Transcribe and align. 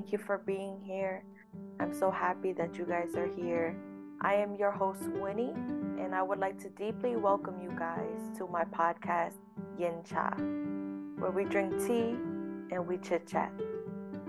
Thank 0.00 0.12
you 0.12 0.18
for 0.18 0.38
being 0.38 0.80
here. 0.82 1.22
I'm 1.78 1.92
so 1.92 2.10
happy 2.10 2.54
that 2.54 2.78
you 2.78 2.86
guys 2.86 3.16
are 3.16 3.28
here. 3.36 3.76
I 4.22 4.32
am 4.32 4.54
your 4.54 4.70
host, 4.70 5.02
Winnie, 5.02 5.52
and 6.00 6.14
I 6.14 6.22
would 6.22 6.38
like 6.38 6.58
to 6.60 6.70
deeply 6.70 7.16
welcome 7.16 7.60
you 7.60 7.70
guys 7.78 8.18
to 8.38 8.46
my 8.46 8.64
podcast, 8.64 9.34
Yin 9.78 10.02
Cha, 10.02 10.30
where 11.18 11.30
we 11.30 11.44
drink 11.44 11.86
tea 11.86 12.16
and 12.72 12.86
we 12.86 12.96
chit 12.96 13.26
chat. 13.26 13.52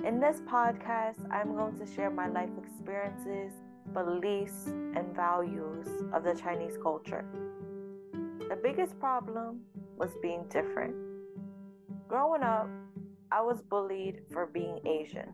In 0.05 0.19
this 0.19 0.41
podcast, 0.41 1.25
I'm 1.31 1.55
going 1.55 1.79
to 1.79 1.85
share 1.85 2.09
my 2.09 2.27
life 2.27 2.49
experiences, 2.61 3.53
beliefs, 3.93 4.65
and 4.67 5.15
values 5.15 5.87
of 6.11 6.25
the 6.25 6.35
Chinese 6.35 6.77
culture. 6.83 7.23
The 8.49 8.57
biggest 8.61 8.99
problem 8.99 9.61
was 9.95 10.09
being 10.21 10.43
different. 10.49 10.93
Growing 12.09 12.43
up, 12.43 12.67
I 13.31 13.41
was 13.41 13.61
bullied 13.61 14.23
for 14.31 14.45
being 14.45 14.79
Asian, 14.85 15.33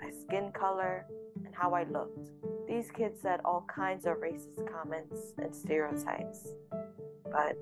my 0.00 0.10
skin 0.10 0.52
color, 0.52 1.06
and 1.44 1.52
how 1.52 1.74
I 1.74 1.82
looked. 1.84 2.30
These 2.68 2.90
kids 2.92 3.20
said 3.20 3.40
all 3.44 3.66
kinds 3.68 4.06
of 4.06 4.18
racist 4.18 4.64
comments 4.72 5.34
and 5.38 5.54
stereotypes, 5.54 6.54
but 7.24 7.56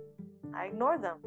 I 0.55 0.66
ignored 0.66 1.03
them. 1.03 1.19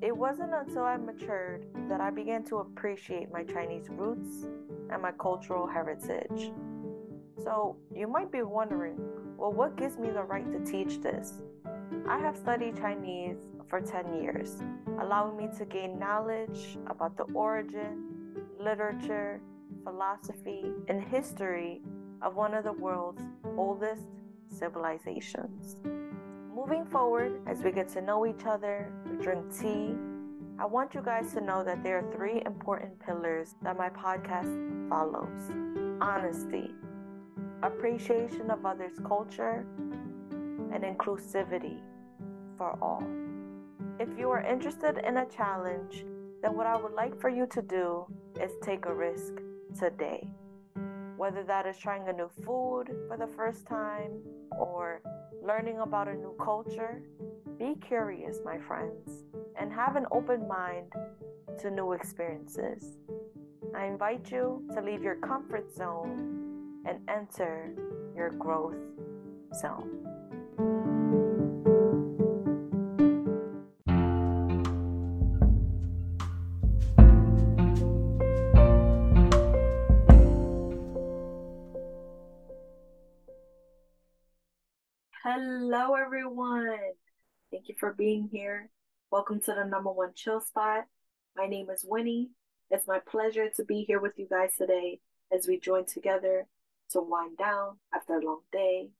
It 0.00 0.16
wasn't 0.16 0.54
until 0.54 0.84
I 0.84 0.96
matured 0.96 1.66
that 1.90 2.00
I 2.00 2.10
began 2.10 2.42
to 2.44 2.56
appreciate 2.58 3.30
my 3.30 3.44
Chinese 3.44 3.88
roots 3.90 4.46
and 4.90 5.02
my 5.02 5.12
cultural 5.12 5.66
heritage. 5.66 6.52
So, 7.42 7.76
you 7.94 8.06
might 8.06 8.32
be 8.32 8.42
wondering 8.42 8.98
well, 9.36 9.52
what 9.52 9.76
gives 9.76 9.98
me 9.98 10.08
the 10.08 10.22
right 10.22 10.50
to 10.50 10.70
teach 10.70 11.02
this? 11.02 11.42
I 12.08 12.18
have 12.18 12.36
studied 12.38 12.78
Chinese 12.78 13.36
for 13.68 13.80
10 13.80 14.22
years, 14.22 14.62
allowing 15.00 15.36
me 15.36 15.48
to 15.58 15.64
gain 15.64 15.98
knowledge 15.98 16.78
about 16.86 17.16
the 17.16 17.24
origin, 17.34 18.04
literature, 18.60 19.40
philosophy, 19.84 20.64
and 20.88 21.02
history 21.02 21.80
of 22.22 22.34
one 22.34 22.54
of 22.54 22.64
the 22.64 22.72
world's 22.72 23.22
oldest 23.56 24.06
civilizations. 24.48 25.76
Moving 26.54 26.84
forward, 26.86 27.40
as 27.46 27.62
we 27.62 27.70
get 27.70 27.88
to 27.90 28.00
know 28.00 28.26
each 28.26 28.46
other, 28.46 28.90
we 29.10 29.22
drink 29.22 29.44
tea, 29.60 29.94
I 30.58 30.64
want 30.64 30.94
you 30.94 31.02
guys 31.02 31.34
to 31.34 31.42
know 31.42 31.62
that 31.64 31.82
there 31.82 31.98
are 31.98 32.12
three 32.12 32.42
important 32.46 32.98
pillars 32.98 33.54
that 33.62 33.76
my 33.76 33.90
podcast 33.90 34.88
follows 34.88 35.50
honesty, 36.00 36.70
appreciation 37.62 38.50
of 38.50 38.64
others' 38.64 38.98
culture, 39.06 39.66
and 40.72 40.82
inclusivity 40.82 41.78
for 42.56 42.78
all. 42.80 43.06
If 43.98 44.08
you 44.18 44.30
are 44.30 44.42
interested 44.42 44.98
in 44.98 45.16
a 45.16 45.24
challenge, 45.24 46.04
then 46.42 46.54
what 46.54 46.66
I 46.66 46.76
would 46.76 46.92
like 46.92 47.18
for 47.18 47.30
you 47.30 47.46
to 47.46 47.62
do 47.62 48.04
is 48.38 48.52
take 48.62 48.84
a 48.84 48.94
risk 48.94 49.32
today. 49.78 50.28
Whether 51.16 51.42
that 51.44 51.66
is 51.66 51.78
trying 51.78 52.06
a 52.08 52.12
new 52.12 52.28
food 52.44 52.94
for 53.08 53.16
the 53.18 53.26
first 53.26 53.66
time 53.66 54.20
or 54.50 55.00
learning 55.42 55.78
about 55.80 56.08
a 56.08 56.14
new 56.14 56.34
culture, 56.38 57.00
be 57.58 57.74
curious, 57.80 58.40
my 58.44 58.58
friends, 58.58 59.24
and 59.58 59.72
have 59.72 59.96
an 59.96 60.04
open 60.12 60.46
mind 60.46 60.92
to 61.60 61.70
new 61.70 61.92
experiences. 61.92 62.98
I 63.74 63.86
invite 63.86 64.30
you 64.30 64.62
to 64.74 64.82
leave 64.82 65.02
your 65.02 65.16
comfort 65.16 65.74
zone 65.74 66.82
and 66.84 66.98
enter 67.08 67.72
your 68.14 68.28
growth 68.30 68.76
zone. 69.54 69.95
Hello, 85.28 85.94
everyone. 85.94 86.78
Thank 87.50 87.68
you 87.68 87.74
for 87.80 87.92
being 87.92 88.28
here. 88.30 88.70
Welcome 89.10 89.40
to 89.40 89.54
the 89.54 89.64
number 89.64 89.90
one 89.90 90.12
chill 90.14 90.40
spot. 90.40 90.84
My 91.36 91.48
name 91.48 91.68
is 91.68 91.84
Winnie. 91.84 92.30
It's 92.70 92.86
my 92.86 93.00
pleasure 93.00 93.48
to 93.56 93.64
be 93.64 93.82
here 93.88 93.98
with 93.98 94.12
you 94.18 94.28
guys 94.30 94.52
today 94.56 95.00
as 95.32 95.48
we 95.48 95.58
join 95.58 95.84
together 95.84 96.46
to 96.92 97.00
wind 97.00 97.38
down 97.38 97.78
after 97.92 98.18
a 98.18 98.24
long 98.24 98.42
day 98.52 98.90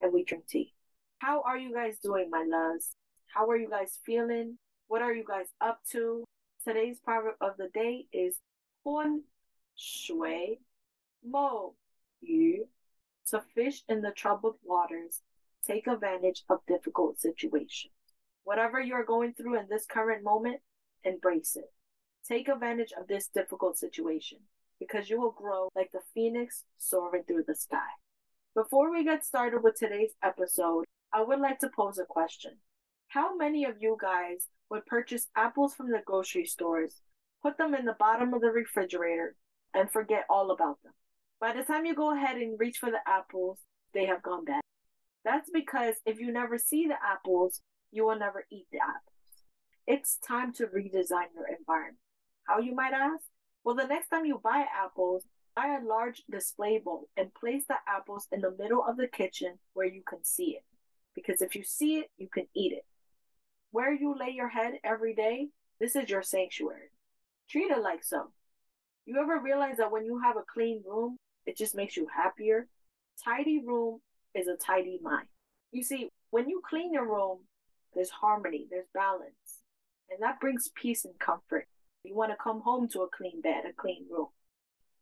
and 0.00 0.10
we 0.10 0.24
drink 0.24 0.46
tea. 0.46 0.72
How 1.18 1.42
are 1.42 1.58
you 1.58 1.74
guys 1.74 1.98
doing, 2.02 2.30
my 2.30 2.46
loves? 2.48 2.94
How 3.26 3.46
are 3.50 3.58
you 3.58 3.68
guys 3.68 3.98
feeling? 4.06 4.56
What 4.86 5.02
are 5.02 5.12
you 5.12 5.24
guys 5.28 5.48
up 5.60 5.80
to? 5.90 6.24
Today's 6.66 6.98
proverb 6.98 7.34
of 7.42 7.58
the 7.58 7.68
day 7.74 8.06
is 8.10 8.38
Huan 8.86 9.20
Shui 9.76 10.60
Mo 11.22 11.74
Yu. 12.22 12.68
To 13.32 13.42
fish 13.54 13.82
in 13.90 14.00
the 14.00 14.12
troubled 14.12 14.56
waters 14.64 15.20
Take 15.66 15.86
advantage 15.86 16.44
of 16.48 16.60
difficult 16.66 17.20
situations. 17.20 17.92
Whatever 18.44 18.80
you're 18.80 19.04
going 19.04 19.34
through 19.34 19.58
in 19.58 19.66
this 19.68 19.86
current 19.86 20.24
moment, 20.24 20.60
embrace 21.04 21.56
it. 21.56 21.72
Take 22.26 22.48
advantage 22.48 22.92
of 22.98 23.06
this 23.06 23.28
difficult 23.28 23.78
situation 23.78 24.38
because 24.78 25.10
you 25.10 25.20
will 25.20 25.32
grow 25.32 25.68
like 25.74 25.90
the 25.92 26.00
phoenix 26.14 26.64
soaring 26.78 27.24
through 27.24 27.44
the 27.46 27.54
sky. 27.54 27.88
Before 28.54 28.90
we 28.90 29.04
get 29.04 29.24
started 29.24 29.62
with 29.62 29.76
today's 29.76 30.12
episode, 30.22 30.84
I 31.12 31.22
would 31.22 31.40
like 31.40 31.58
to 31.60 31.70
pose 31.74 31.98
a 31.98 32.04
question. 32.04 32.52
How 33.08 33.36
many 33.36 33.64
of 33.64 33.76
you 33.80 33.96
guys 34.00 34.48
would 34.70 34.86
purchase 34.86 35.28
apples 35.36 35.74
from 35.74 35.90
the 35.90 36.02
grocery 36.04 36.44
stores, 36.44 37.00
put 37.42 37.56
them 37.56 37.74
in 37.74 37.84
the 37.84 37.96
bottom 37.98 38.34
of 38.34 38.40
the 38.40 38.50
refrigerator, 38.50 39.36
and 39.74 39.90
forget 39.90 40.24
all 40.28 40.50
about 40.50 40.82
them? 40.82 40.92
By 41.40 41.54
the 41.54 41.62
time 41.62 41.86
you 41.86 41.94
go 41.94 42.14
ahead 42.14 42.36
and 42.36 42.58
reach 42.58 42.78
for 42.78 42.90
the 42.90 43.00
apples, 43.06 43.58
they 43.94 44.06
have 44.06 44.22
gone 44.22 44.44
bad. 44.44 44.60
That's 45.28 45.50
because 45.50 45.96
if 46.06 46.18
you 46.18 46.32
never 46.32 46.56
see 46.56 46.86
the 46.86 46.94
apples, 46.94 47.60
you 47.92 48.06
will 48.06 48.18
never 48.18 48.46
eat 48.50 48.64
the 48.72 48.78
apples. 48.78 49.44
It's 49.86 50.16
time 50.26 50.54
to 50.54 50.64
redesign 50.64 51.34
your 51.34 51.46
environment. 51.46 51.98
How 52.44 52.60
you 52.60 52.74
might 52.74 52.94
ask? 52.94 53.24
Well, 53.62 53.74
the 53.74 53.86
next 53.86 54.08
time 54.08 54.24
you 54.24 54.40
buy 54.42 54.64
apples, 54.82 55.24
buy 55.54 55.76
a 55.78 55.86
large 55.86 56.22
display 56.30 56.80
bowl 56.82 57.10
and 57.14 57.34
place 57.34 57.64
the 57.68 57.74
apples 57.86 58.26
in 58.32 58.40
the 58.40 58.56
middle 58.58 58.82
of 58.82 58.96
the 58.96 59.06
kitchen 59.06 59.58
where 59.74 59.86
you 59.86 60.02
can 60.08 60.24
see 60.24 60.56
it. 60.56 60.64
Because 61.14 61.42
if 61.42 61.54
you 61.54 61.62
see 61.62 61.98
it, 61.98 62.06
you 62.16 62.28
can 62.32 62.46
eat 62.56 62.72
it. 62.72 62.86
Where 63.70 63.92
you 63.92 64.16
lay 64.18 64.30
your 64.30 64.48
head 64.48 64.78
every 64.82 65.14
day, 65.14 65.48
this 65.78 65.94
is 65.94 66.08
your 66.08 66.22
sanctuary. 66.22 66.90
Treat 67.50 67.70
it 67.70 67.82
like 67.82 68.02
so. 68.02 68.32
You 69.04 69.20
ever 69.20 69.38
realize 69.38 69.76
that 69.76 69.92
when 69.92 70.06
you 70.06 70.20
have 70.24 70.38
a 70.38 70.50
clean 70.50 70.82
room, 70.86 71.18
it 71.44 71.58
just 71.58 71.76
makes 71.76 71.98
you 71.98 72.06
happier? 72.16 72.66
Tidy 73.22 73.60
room 73.62 74.00
is 74.34 74.46
a 74.46 74.56
tidy 74.56 74.98
mind. 75.02 75.28
You 75.72 75.82
see, 75.82 76.10
when 76.30 76.48
you 76.48 76.62
clean 76.68 76.92
your 76.92 77.08
room, 77.08 77.40
there's 77.94 78.10
harmony, 78.10 78.66
there's 78.70 78.88
balance, 78.94 79.62
and 80.10 80.22
that 80.22 80.40
brings 80.40 80.70
peace 80.74 81.04
and 81.04 81.18
comfort. 81.18 81.66
You 82.04 82.14
want 82.14 82.32
to 82.32 82.36
come 82.42 82.60
home 82.60 82.88
to 82.88 83.00
a 83.02 83.08
clean 83.08 83.40
bed, 83.40 83.64
a 83.68 83.72
clean 83.72 84.06
room. 84.10 84.28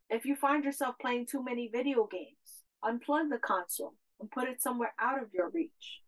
If 0.08 0.24
you 0.24 0.36
find 0.36 0.64
yourself 0.64 0.96
playing 1.00 1.26
too 1.26 1.42
many 1.42 1.68
video 1.68 2.08
games, 2.10 2.62
unplug 2.84 3.30
the 3.30 3.38
console 3.38 3.94
and 4.20 4.30
put 4.30 4.48
it 4.48 4.62
somewhere 4.62 4.94
out 5.00 5.22
of 5.22 5.34
your 5.34 5.50
reach. 5.50 6.00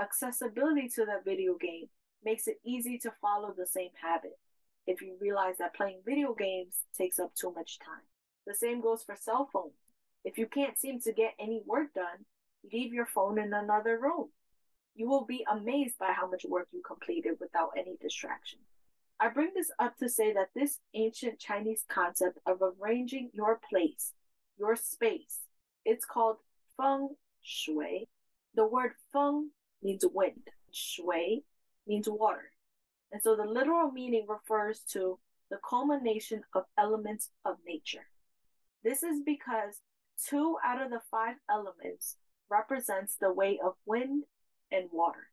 Accessibility 0.00 0.88
to 0.94 1.04
that 1.04 1.24
video 1.24 1.56
game 1.60 1.88
makes 2.24 2.46
it 2.48 2.60
easy 2.64 2.98
to 2.98 3.12
follow 3.20 3.54
the 3.56 3.66
same 3.66 3.90
habit 4.02 4.38
if 4.86 5.00
you 5.00 5.16
realize 5.20 5.58
that 5.58 5.74
playing 5.74 6.00
video 6.04 6.34
games 6.34 6.76
takes 6.96 7.18
up 7.18 7.32
too 7.34 7.52
much 7.52 7.78
time. 7.78 8.04
The 8.46 8.54
same 8.54 8.80
goes 8.80 9.02
for 9.04 9.16
cell 9.16 9.48
phones. 9.52 9.74
If 10.24 10.38
you 10.38 10.46
can't 10.46 10.78
seem 10.78 11.00
to 11.00 11.12
get 11.12 11.34
any 11.38 11.62
work 11.66 11.94
done, 11.94 12.24
leave 12.70 12.92
your 12.92 13.06
phone 13.06 13.38
in 13.38 13.52
another 13.52 13.98
room. 13.98 14.28
You 14.94 15.08
will 15.08 15.24
be 15.24 15.44
amazed 15.50 15.98
by 15.98 16.12
how 16.12 16.28
much 16.28 16.44
work 16.48 16.68
you 16.72 16.82
completed 16.86 17.34
without 17.40 17.70
any 17.76 17.96
distraction. 18.00 18.58
I 19.18 19.28
bring 19.28 19.52
this 19.54 19.70
up 19.78 19.96
to 19.98 20.08
say 20.08 20.32
that 20.32 20.48
this 20.54 20.78
ancient 20.94 21.38
Chinese 21.38 21.84
concept 21.88 22.38
of 22.46 22.60
arranging 22.60 23.30
your 23.32 23.60
place, 23.70 24.12
your 24.58 24.76
space, 24.76 25.38
it's 25.84 26.04
called 26.04 26.36
feng 26.76 27.10
shui. 27.40 28.08
The 28.54 28.66
word 28.66 28.92
feng 29.12 29.50
means 29.82 30.04
wind, 30.12 30.48
shui 30.72 31.44
means 31.86 32.08
water. 32.08 32.50
And 33.12 33.22
so 33.22 33.36
the 33.36 33.44
literal 33.44 33.90
meaning 33.90 34.26
refers 34.28 34.80
to 34.92 35.18
the 35.50 35.58
culmination 35.68 36.42
of 36.54 36.64
elements 36.78 37.30
of 37.44 37.56
nature. 37.66 38.06
This 38.82 39.02
is 39.02 39.20
because 39.24 39.80
two 40.28 40.56
out 40.64 40.80
of 40.82 40.90
the 40.90 41.00
five 41.10 41.36
elements 41.50 42.16
represents 42.52 43.16
the 43.16 43.32
way 43.32 43.58
of 43.64 43.74
wind 43.86 44.24
and 44.70 44.88
water, 44.92 45.28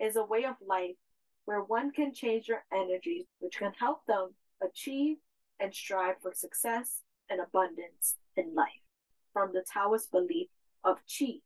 is 0.00 0.16
a 0.16 0.24
way 0.24 0.44
of 0.44 0.56
life 0.66 0.96
where 1.44 1.62
one 1.62 1.92
can 1.92 2.12
change 2.12 2.48
their 2.48 2.64
energies, 2.72 3.26
which 3.38 3.58
can 3.58 3.72
help 3.78 4.04
them 4.06 4.34
achieve 4.60 5.18
and 5.60 5.72
strive 5.72 6.16
for 6.20 6.32
success 6.34 7.02
and 7.30 7.40
abundance 7.40 8.16
in 8.36 8.54
life. 8.54 8.82
From 9.32 9.52
the 9.52 9.64
Taoist 9.72 10.10
belief 10.10 10.48
of 10.82 10.98
qi, 11.06 11.42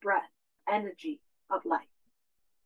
breath, 0.00 0.30
energy 0.70 1.20
of 1.50 1.64
life, 1.64 1.94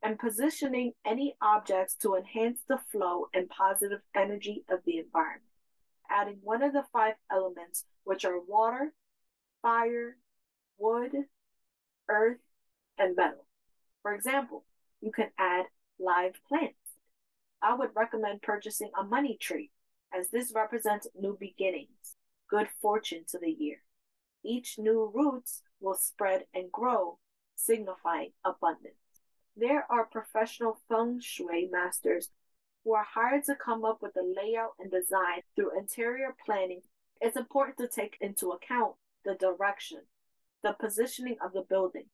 and 0.03 0.19
positioning 0.19 0.93
any 1.06 1.37
objects 1.41 1.94
to 2.03 2.17
enhance 2.17 2.61
the 2.69 2.79
flow 2.91 3.26
and 3.32 3.49
positive 3.49 4.00
energy 4.14 4.64
of 4.69 4.81
the 4.85 4.99
environment. 4.99 5.49
adding 6.11 6.38
one 6.43 6.62
of 6.62 6.75
the 6.75 6.85
five 6.93 7.14
elements, 7.31 7.87
which 8.05 8.25
are 8.25 8.38
water, 8.38 8.93
fire, 9.62 10.17
wood, 10.79 11.12
earth, 12.08 12.38
and 12.99 13.16
metal. 13.16 13.46
For 14.02 14.14
example, 14.14 14.64
you 15.00 15.12
can 15.12 15.31
add 15.38 15.66
live 15.99 16.34
plants. 16.49 16.76
I 17.62 17.75
would 17.75 17.90
recommend 17.94 18.43
purchasing 18.43 18.90
a 18.99 19.04
money 19.04 19.37
tree, 19.40 19.70
as 20.12 20.31
this 20.31 20.52
represents 20.54 21.06
new 21.19 21.37
beginnings, 21.38 22.16
good 22.49 22.69
fortune 22.81 23.25
to 23.31 23.38
the 23.38 23.50
year. 23.50 23.78
Each 24.44 24.78
new 24.78 25.10
roots 25.14 25.62
will 25.81 25.94
spread 25.94 26.46
and 26.52 26.70
grow, 26.72 27.19
signifying 27.54 28.32
abundance. 28.44 28.96
There 29.56 29.87
are 29.90 30.04
professional 30.04 30.78
feng 30.88 31.20
shui 31.20 31.69
masters 31.70 32.31
who 32.84 32.94
are 32.94 33.06
hired 33.14 33.44
to 33.44 33.54
come 33.54 33.84
up 33.84 34.02
with 34.02 34.14
the 34.14 34.22
layout 34.22 34.72
and 34.78 34.90
design 34.90 35.43
through 35.54 35.78
interior 35.78 36.34
planning. 36.44 36.81
It's 37.20 37.37
important 37.37 37.78
to 37.78 37.87
take 37.88 38.16
into 38.20 38.50
account 38.50 38.94
the 39.25 39.34
direction, 39.34 40.00
the 40.62 40.76
positioning 40.79 41.37
of 41.44 41.53
the 41.53 41.64
building 41.69 42.06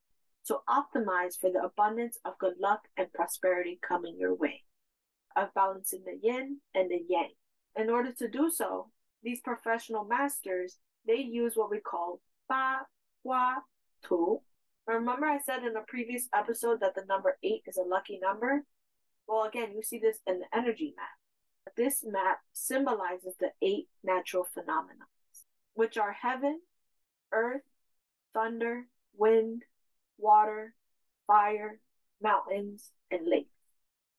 to 0.46 0.58
optimize 0.68 1.38
for 1.38 1.50
the 1.50 1.62
abundance 1.62 2.18
of 2.24 2.38
good 2.38 2.54
luck 2.60 2.82
and 2.96 3.12
prosperity 3.12 3.78
coming 3.86 4.16
your 4.18 4.34
way, 4.34 4.62
of 5.36 5.52
balancing 5.54 6.02
the 6.04 6.18
yin 6.22 6.58
and 6.74 6.90
the 6.90 7.00
yang. 7.08 7.32
In 7.76 7.90
order 7.90 8.12
to 8.12 8.28
do 8.28 8.50
so, 8.50 8.90
these 9.22 9.40
professional 9.40 10.04
masters 10.04 10.78
they 11.08 11.16
use 11.16 11.54
what 11.56 11.70
we 11.70 11.80
call 11.80 12.20
Ba 12.48 12.80
Gua 13.24 13.62
Tu. 14.04 14.40
Remember, 14.86 15.26
I 15.26 15.38
said 15.38 15.64
in 15.64 15.76
a 15.76 15.82
previous 15.88 16.28
episode 16.34 16.80
that 16.80 16.94
the 16.94 17.04
number 17.08 17.38
eight 17.42 17.62
is 17.66 17.76
a 17.76 17.82
lucky 17.82 18.18
number? 18.20 18.64
Well, 19.26 19.44
again, 19.44 19.72
you 19.74 19.82
see 19.82 19.98
this 19.98 20.18
in 20.26 20.38
the 20.38 20.46
energy 20.56 20.94
map. 20.96 21.74
This 21.76 22.04
map 22.06 22.38
symbolizes 22.52 23.34
the 23.38 23.50
eight 23.62 23.88
natural 24.02 24.46
phenomena, 24.52 25.04
which 25.74 25.98
are 25.98 26.12
heaven, 26.12 26.60
earth, 27.32 27.62
thunder, 28.34 28.86
wind, 29.16 29.64
water, 30.18 30.74
fire, 31.26 31.80
mountains, 32.20 32.90
and 33.10 33.26
lakes. 33.26 33.50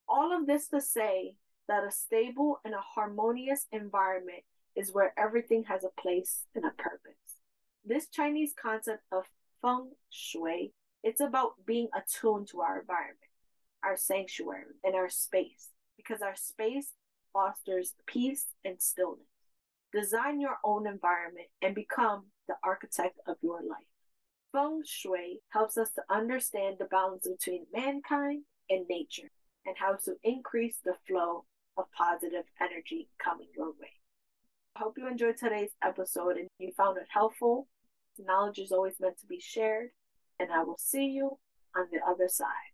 All 0.07 0.35
of 0.35 0.47
this 0.47 0.67
to 0.69 0.81
say 0.81 1.35
that 1.67 1.83
a 1.83 1.91
stable 1.91 2.59
and 2.65 2.73
a 2.73 2.81
harmonious 2.95 3.67
environment 3.71 4.43
is 4.75 4.93
where 4.93 5.13
everything 5.17 5.65
has 5.65 5.83
a 5.83 6.01
place 6.01 6.45
and 6.55 6.65
a 6.65 6.71
purpose. 6.71 7.13
This 7.85 8.07
Chinese 8.07 8.53
concept 8.59 9.03
of 9.11 9.25
feng 9.61 9.91
shui, 10.09 10.73
it's 11.03 11.21
about 11.21 11.65
being 11.65 11.89
attuned 11.95 12.47
to 12.49 12.61
our 12.61 12.79
environment, 12.79 13.19
our 13.83 13.97
sanctuary, 13.97 14.75
and 14.83 14.95
our 14.95 15.09
space, 15.09 15.69
because 15.97 16.21
our 16.21 16.35
space 16.35 16.93
fosters 17.33 17.93
peace 18.05 18.47
and 18.65 18.81
stillness. 18.81 19.25
Design 19.93 20.39
your 20.39 20.57
own 20.63 20.87
environment 20.87 21.47
and 21.61 21.73
become 21.73 22.25
the 22.47 22.55
architect 22.63 23.19
of 23.27 23.37
your 23.41 23.61
life. 23.61 23.85
Feng 24.51 24.81
Shui 24.85 25.41
helps 25.49 25.77
us 25.77 25.91
to 25.93 26.01
understand 26.09 26.77
the 26.79 26.85
balance 26.85 27.27
between 27.27 27.67
mankind 27.73 28.43
and 28.69 28.85
nature 28.89 29.29
and 29.65 29.75
how 29.77 29.93
to 30.05 30.15
increase 30.23 30.77
the 30.83 30.95
flow 31.07 31.45
of 31.77 31.85
positive 31.95 32.45
energy 32.59 33.09
coming 33.23 33.47
your 33.55 33.69
way. 33.69 33.93
I 34.75 34.79
hope 34.79 34.97
you 34.97 35.07
enjoyed 35.07 35.37
today's 35.37 35.71
episode 35.83 36.37
and 36.37 36.47
you 36.57 36.71
found 36.75 36.97
it 36.97 37.07
helpful. 37.09 37.67
Knowledge 38.17 38.59
is 38.59 38.71
always 38.71 38.99
meant 38.99 39.19
to 39.19 39.27
be 39.27 39.39
shared, 39.39 39.89
and 40.39 40.51
I 40.51 40.63
will 40.63 40.77
see 40.77 41.05
you 41.05 41.37
on 41.75 41.87
the 41.91 41.99
other 42.05 42.27
side. 42.27 42.68